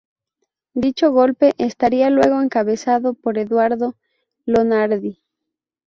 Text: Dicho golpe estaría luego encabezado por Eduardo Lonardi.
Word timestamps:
Dicho 0.73 1.11
golpe 1.11 1.53
estaría 1.59 2.09
luego 2.09 2.41
encabezado 2.41 3.13
por 3.13 3.37
Eduardo 3.37 3.93
Lonardi. 4.47 5.21